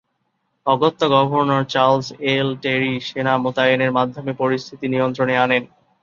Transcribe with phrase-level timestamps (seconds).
[0.65, 5.63] অগত্যা governor Charles L Terry সেনা মোতায়েনের মাধ্যমে পরিস্থিতি নিয়ন্ত্রণে আনেন।